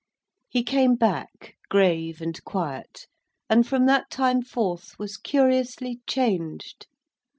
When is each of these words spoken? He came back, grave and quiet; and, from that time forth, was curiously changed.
He 0.49 0.63
came 0.63 0.95
back, 0.95 1.57
grave 1.69 2.21
and 2.21 2.43
quiet; 2.43 3.05
and, 3.47 3.67
from 3.67 3.85
that 3.85 4.09
time 4.09 4.41
forth, 4.41 4.97
was 4.97 5.15
curiously 5.15 6.01
changed. 6.07 6.87